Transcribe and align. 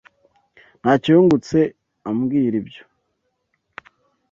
Ntacyo 0.81 1.09
yungutse 1.15 1.57
ambwira 2.09 2.55
ibyo. 2.61 2.83